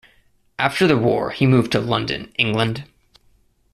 After 0.57 0.87
the 0.87 0.97
war 0.97 1.29
he 1.29 1.45
moved 1.45 1.71
to 1.73 1.79
London, 1.79 2.33
England. 2.39 2.85